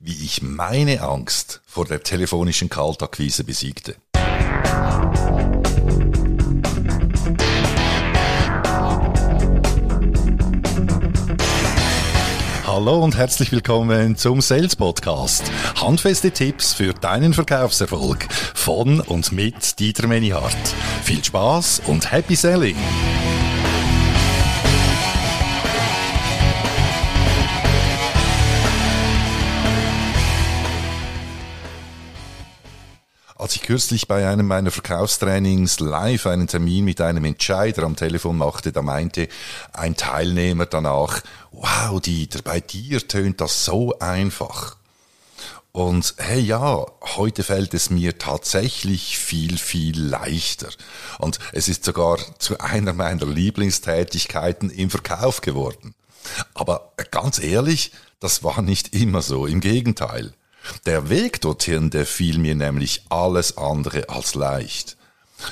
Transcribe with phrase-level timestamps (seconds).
[0.00, 3.96] wie ich meine Angst vor der telefonischen Kaltakquise besiegte.
[12.78, 15.50] Hallo und herzlich willkommen zum Sales Podcast.
[15.80, 20.54] Handfeste Tipps für deinen Verkaufserfolg von und mit Dieter Menihardt.
[21.02, 22.76] Viel Spaß und Happy Selling!
[33.48, 38.36] Als ich kürzlich bei einem meiner Verkaufstrainings live einen Termin mit einem Entscheider am Telefon
[38.36, 39.26] machte, da meinte
[39.72, 44.76] ein Teilnehmer danach, wow, Dieter, bei dir tönt das so einfach.
[45.72, 46.84] Und hey ja,
[47.16, 50.68] heute fällt es mir tatsächlich viel, viel leichter.
[51.18, 55.94] Und es ist sogar zu einer meiner Lieblingstätigkeiten im Verkauf geworden.
[56.52, 59.46] Aber ganz ehrlich, das war nicht immer so.
[59.46, 60.34] Im Gegenteil.
[60.86, 64.96] Der Weg dorthin, der fiel mir nämlich alles andere als leicht.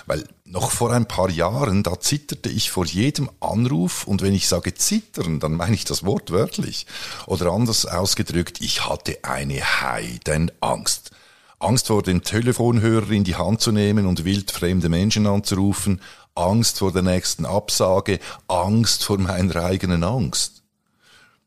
[0.07, 4.49] Weil noch vor ein paar Jahren, da zitterte ich vor jedem Anruf und wenn ich
[4.49, 6.87] sage zittern, dann meine ich das wortwörtlich.
[7.27, 11.11] Oder anders ausgedrückt, ich hatte eine Heidenangst.
[11.59, 16.01] Angst vor dem Telefonhörer in die Hand zu nehmen und wildfremde Menschen anzurufen,
[16.35, 20.56] Angst vor der nächsten Absage, Angst vor meiner eigenen Angst.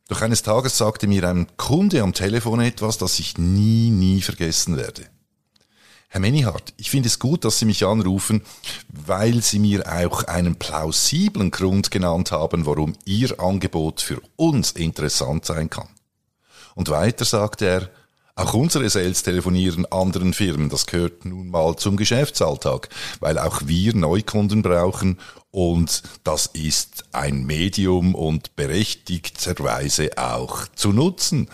[0.10, 4.76] Doch eines Tages sagte mir ein Kunde am Telefon etwas, das ich nie, nie vergessen
[4.76, 5.04] werde.
[6.08, 8.42] Herr Menihardt, ich finde es gut, dass Sie mich anrufen,
[8.90, 15.46] weil Sie mir auch einen plausiblen Grund genannt haben, warum Ihr Angebot für uns interessant
[15.46, 15.90] sein kann.
[16.74, 17.90] Und weiter sagte er,
[18.40, 22.88] auch unsere Sales telefonieren anderen Firmen, das gehört nun mal zum Geschäftsalltag,
[23.20, 25.20] weil auch wir Neukunden brauchen
[25.52, 31.50] und das ist ein Medium und berechtigterweise auch zu nutzen.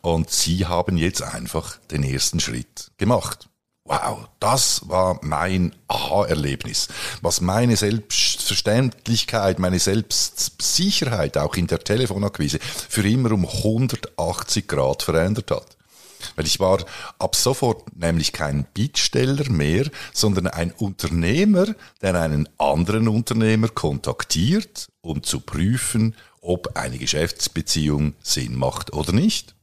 [0.00, 3.48] Und Sie haben jetzt einfach den ersten Schritt gemacht.
[3.84, 6.88] Wow, das war mein Aha-Erlebnis,
[7.22, 15.50] was meine Selbstverständlichkeit, meine Selbstsicherheit auch in der Telefonakquise für immer um 180 Grad verändert
[15.50, 15.76] hat.
[16.36, 16.84] Weil ich war
[17.18, 21.66] ab sofort nämlich kein Bittsteller mehr, sondern ein Unternehmer,
[22.02, 29.54] der einen anderen Unternehmer kontaktiert, um zu prüfen, ob eine Geschäftsbeziehung Sinn macht oder nicht.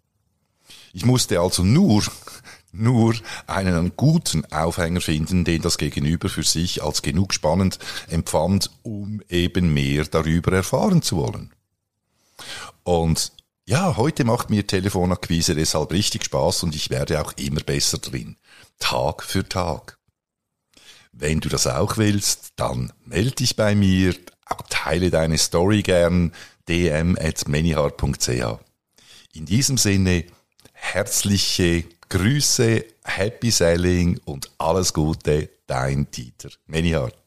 [0.94, 2.03] Ich musste also nur
[2.72, 3.16] nur
[3.47, 9.74] einen guten Aufhänger finden, den das Gegenüber für sich als genug spannend empfand, um eben
[9.74, 11.51] mehr darüber erfahren zu wollen.
[12.84, 13.31] Und
[13.67, 18.38] ja, heute macht mir Telefonakquise deshalb richtig Spaß und ich werde auch immer besser drin.
[18.79, 19.97] Tag für Tag.
[21.11, 24.16] Wenn du das auch willst, dann melde dich bei mir,
[24.69, 26.31] teile deine Story gern,
[26.69, 27.44] dm at
[29.33, 30.23] In diesem Sinne,
[30.72, 37.26] herzliche Grüße, Happy Selling und alles Gute, dein Dieter Manyhart.